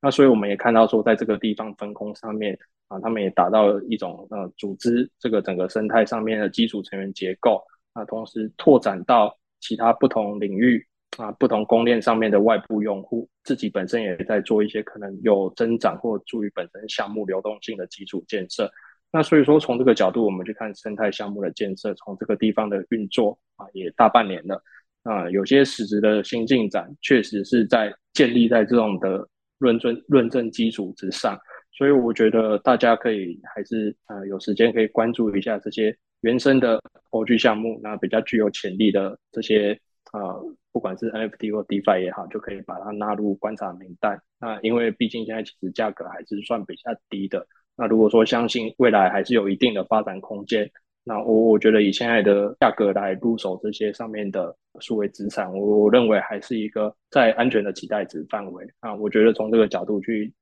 [0.00, 7.62] 那所以我们也看到说，在这个地方分工上面啊，他们也达到了一种呃组织这个整个生态上面的基础成员结构。
[7.94, 10.84] 啊，同时拓展到其他不同领域
[11.16, 18.70] 啊，不同供链上面的外部用户，自己本身也在做一些可能有增长或助于本身项目流动性的基础建设。
[19.12, 24.60] 那所以说，从这个角度，我们去看生态项目的建设，从这个地方的运作啊，也大半年了
[25.04, 29.24] 啊，有些实质的新进展，确实是在建立在这种的
[29.58, 31.38] 论证论证基础之上。
[31.70, 35.96] 所以我觉得大家可以还是呃有时间可以关注一下这些。
[36.24, 39.78] 原生的 OG 项目，那比较具有潜力的这些
[40.10, 40.34] 啊，
[40.72, 44.18] 不管是 NFT 或 DeFi 也好，就可以把它纳入观察名单。
[44.40, 47.46] 那因为毕竟现在其实价格还是算比较低的。
[47.76, 50.70] 那如果说相信未来还是有一定的发展空间，
[51.04, 58.94] 那我我觉得以现在的价格来入手这些上面的数位资产，我我认为还是一个在安全的期待值范围啊。
[58.94, 60.32] 我觉得从这个角度去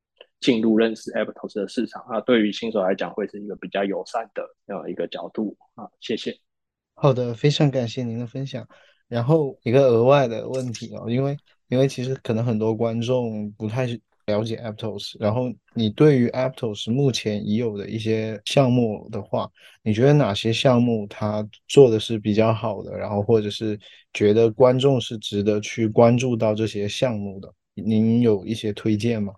[0.43, 6.37] 进入认识 Aptos 的市场啊，对于新手来讲会是一个比较友善的呃一个角度啊，谢谢。
[6.95, 8.69] 好的，非常感谢您的分享。
[9.09, 11.37] 然后一个额外的问题哦，因为
[11.69, 13.87] 因为其实可能很多观众不太
[14.27, 19.51] 了解 Aptos，然后你对于 Aptos 目前已有的一些项目的话，
[19.83, 22.97] 你觉得哪些项目它做的是比较好的？
[22.97, 23.79] 然后或者是
[24.13, 27.53] 觉得观众是值得去关注到这些项目的？
[27.75, 29.33] 您有一些推荐吗？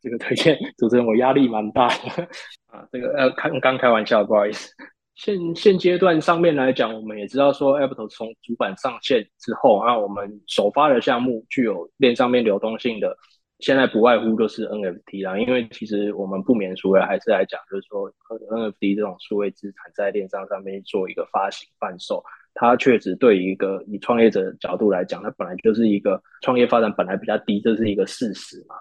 [0.00, 2.22] 这个推荐主持人我压力蛮大的
[2.68, 4.72] 啊，这个呃开刚开玩笑，不好意思。
[5.14, 13.16] 现现阶段上面来讲，我们也知道说，Apple 从主板上线之后，那我们首发的项目具有链上面流动性的，
[13.60, 15.38] 现在不外乎就是 NFT 啦。
[15.38, 18.12] 因为其实我们不免俗的还是来讲，就是说
[18.50, 22.22] NFT 这种数位资产在链上上面做一个发行贩售，
[22.52, 28.76] 它确实对一个以创业者角度来讲，它本来就是一个创业发展本来比较低，这是一个事实嘛。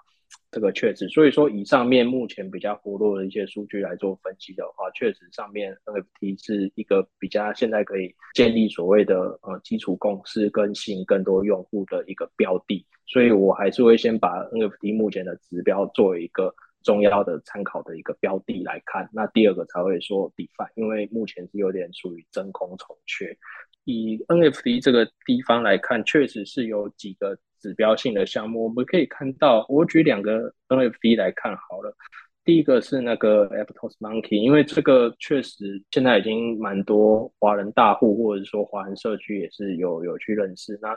[0.55, 23.37] 这个确实，所以说以上面目前比较活络的一些数据来做分析的话，确实上面 NFT 是一个比较现在可以建立所谓的呃基础共识跟吸引更多用户的一个标的，所以我还是会先把 NFT 目前的指标作为一个重要的参考的一个标的来看，那第二个才会说 DeFi，因为目前是有点属于真空重缺。
[23.83, 27.37] 以 NFT 这个地方来看，确实是有几个。
[27.65, 31.91] 指标性的项目，我们可以看到，我举两个 NFT 来看好了。
[32.43, 40.77] 第一个是那个 Aptos Monkey，因为这个确实现在已经蛮多华人大户或者说华人社区也是有有去认识。
[40.79, 40.95] 那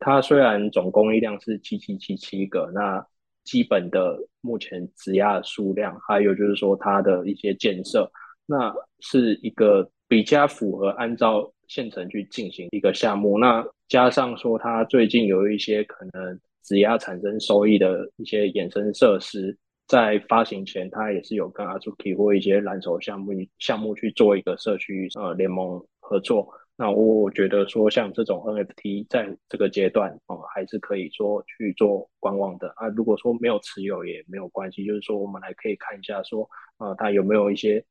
[0.00, 3.06] 它虽然总供应量是七七七七个，那
[3.44, 8.10] 基本的目前质押数量，还有就是说它的一些建设，
[8.44, 13.38] 那是一个比较符合按照现成去进行一个项目。
[13.38, 26.48] 那加上说，它最近有一些可能质押产生收益的一些衍生设施，在发行前，它也是有跟 Azuki 或一些蓝筹项目项目去做一个社区呃联盟合作。
[26.76, 32.86] 那我觉得说，像这种 NFT 在这个阶段哦，还是可以说去做观望的啊。
[32.88, 37.84] 如果说没有持有也没有关系，就是说我们来可以看一下说，呃，它有没有一些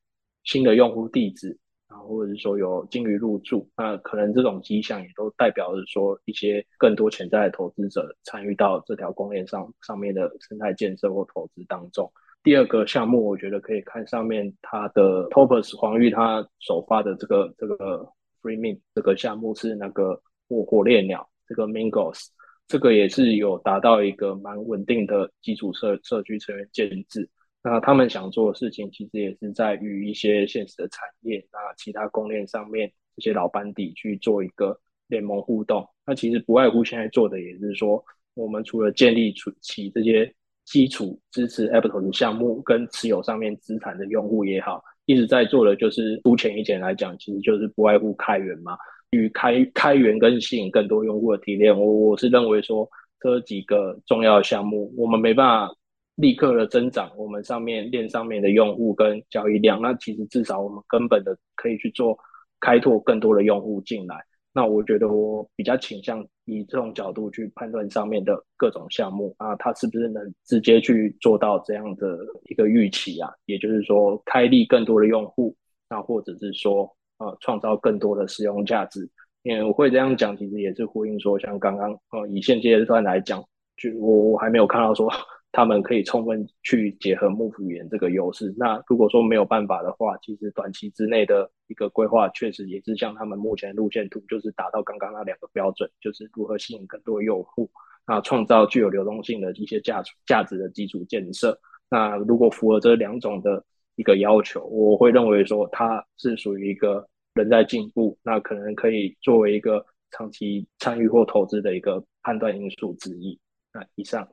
[0.43, 1.57] 新的用户地址。
[1.89, 12.11] 然后或者是说有金鱼入驻，那可能这种迹象也都代表着说一些更多潜在的投资者参与到这条公链上上面的生态建设或投资当中。
[12.43, 18.07] 第二个项目，我觉得可以看上面它的 Topus 黄玉它首发的这个这个
[18.41, 22.27] Free Min 这个项目是那个火火烈鸟这个 Mingos，
[22.67, 27.29] 这个也是有达到一个蛮稳定的基础社社区成员建制。
[27.69, 35.85] 那他们想做的事情，其实也是在与一些现实的产业，那其他供链上面这些老班底去做一个联盟互动。
[36.05, 38.01] 那其实不外乎现在做的，也是说，
[38.35, 48.77] 我们除了建立出起这些基础支持 Apple 的项目，跟持有上面资产的用户也好，一直在做的就是粗浅一点来讲，其实就是不外乎开源嘛，
[49.09, 51.77] 与开开源跟吸引更多用户的提炼。
[51.77, 52.89] 我我是认为说，
[53.19, 55.75] 这几个重要项目，我们没办法。
[56.17, 62.17] 立刻的增长，我们上面链上面的用户跟交易量，那其实至少我们根本的可以去做
[62.59, 64.15] 开拓更多的用户进来。
[64.51, 72.17] 那我觉得我比较倾向以这种角度去判断上面的各种项目啊，它是不是能直接去做到这样的
[72.49, 73.31] 一个预期啊？
[73.45, 75.55] 也就是说，开立更多的用户，
[75.87, 79.07] 那或者是说呃创造更多的使用价值。
[79.43, 83.39] 因为我会这样讲，其实也是呼应说，像刚刚呃以现阶段来讲，
[83.77, 85.07] 就我我还没有看到说。
[85.51, 88.53] 他们可以充分去结合幕府语言这个优势。
[88.57, 97.69] 那如果说没有办法的话，其实短期之内的一个规划，确实也是像他们目前路线图，就是达到刚刚那两个标准，就是如何吸引更多用户，
[98.05, 101.59] 啊，创造具有流动性的一些价价值的基础建设。
[101.89, 103.63] 那如果符合这两种的
[103.95, 113.39] 一个要求，我会认为说它是属于一个人在进步，那可能可以作为一个长期参与或投资的一个判断因素之一。
[113.73, 114.27] 那以上。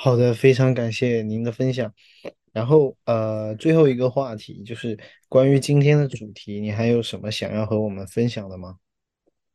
[0.00, 1.92] 好的，非常感谢您的分享。
[2.52, 4.96] 然后，呃，最后一个话题就是
[5.28, 8.76] 关于今天的主题，你还有什么想要和我们分享的吗？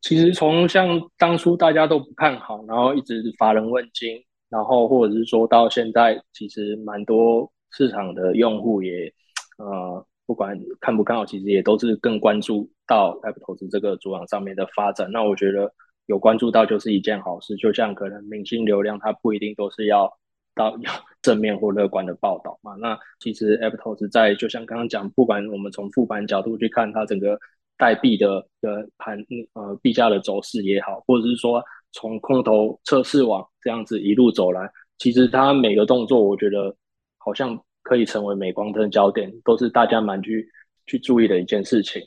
[0.02, 9.14] 其实从像当初大家都不看好，然后一直乏人问津，然后或者是说到现在，其实蛮多市场的用户也，
[9.58, 15.10] 呃，不管看不看好，其实也都是更关注到 App 投资这个主网上面的发展。
[15.10, 15.74] 那我觉得
[16.08, 20.14] 有关注到就是一件好事，就像可能明星流量，它不一定都是要。
[20.56, 20.92] 到要
[21.22, 22.76] 正面或乐观的报道嘛？
[22.76, 27.40] 那其实 Aptos 在就像刚刚讲，不管我们从复盘角度去看它整个
[27.78, 29.18] 代币的的盘
[29.54, 36.76] 呃币价的走势也好，或者是说从空头测试网这样子一路走来，其实它每个动作我觉得
[37.18, 40.48] 好像可以成为镁光灯焦点，都是大家蛮去
[40.86, 42.02] 去注意的一件事情。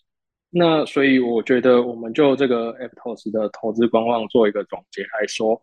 [0.48, 5.60] 那所以我觉得，我们就这个 Aptos 的投资观望做一个总结来说，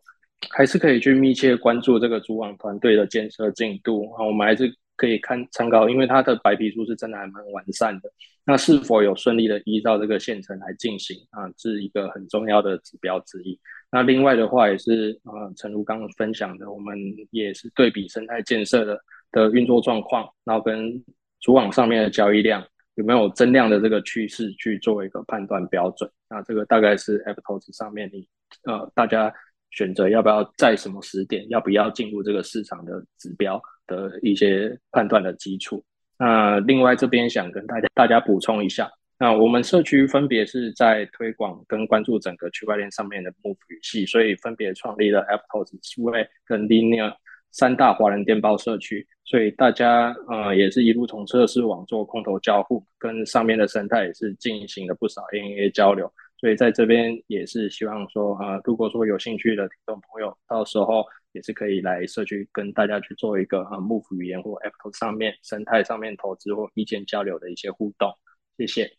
[0.51, 4.25] 还是可以去密切关注这个主网团队的建设进度啊。
[4.25, 8.11] 我们还是可以看参考，因为它的白皮书是真的还蛮完善的。
[8.45, 13.57] 那是否有顺利的依照这个线程来进行啊，是一个很重要的指标之一。
[13.91, 16.97] 那另外的话，也是啊，陈如刚刚分享的，我们
[17.31, 18.99] 也是对比生态建设的
[19.31, 21.03] 的运作状况，然后跟
[21.39, 22.63] 主网上面的交易量。
[22.95, 26.07] 有没有增量的这个趋势去作为一个判断标准？
[26.29, 28.27] 那这个大概是 App 投资上面你
[28.65, 29.33] 呃大家
[29.76, 35.84] 选择要不要在什么时点要不要进入这个市场的指标的一些判断的基础。
[36.17, 47.13] 那另外这边想跟大家大家补充一下，那我们社区分别是在推广跟关注整个区块链上面的 Move 语系，所以分别创立了 App 投资、数位跟 Linear。
[47.55, 56.11] 三大华人电报社区，所以大家呃也是一路从测试网做空头交互，跟上面的生态也是进行了不少 A A 交流，
[56.43, 68.11] 所以在这边也是希望说啊，如果说有兴趣的听众朋友，到时候也是可以来社区跟大家去做一个啊 Move 语言或 Apple 上面生态上面投资或意见交流的一些互动，
[68.57, 68.91] 谢谢。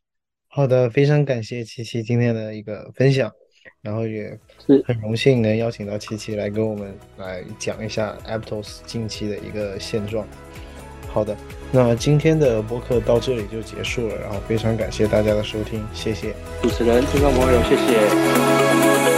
[0.47, 3.31] 好的，非常感谢七七今天的一个分享。
[3.83, 10.27] 然后也是很荣幸能邀请到七七来跟我们来讲一下 Aptos 近期的一个现状。
[11.15, 11.37] 好的，
[11.71, 19.14] 那今天的播客到这里就结束了，然后非常感谢大家的收听，谢谢主持人、听众朋友，谢谢。